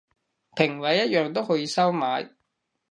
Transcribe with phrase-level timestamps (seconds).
[0.03, 0.03] 評
[0.79, 2.31] 委一樣都可以收買